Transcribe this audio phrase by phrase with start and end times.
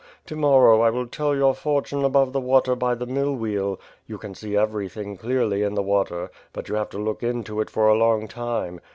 [0.25, 3.79] To morrow, I will tell your fortune above the water by the millwheel.
[4.07, 7.69] You can see everything clearly in the water, but you have to look into it
[7.69, 8.81] for a long time.